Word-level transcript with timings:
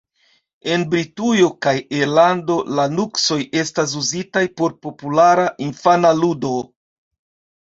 En 0.75 0.83
Britujo 0.93 1.49
kaj 1.65 1.73
Irlando, 1.97 2.55
la 2.79 2.85
nuksoj 2.95 3.37
estas 3.65 3.93
uzitaj 4.01 4.43
por 4.63 4.75
populara 4.87 5.45
infana 5.69 6.15
ludo. 6.25 6.57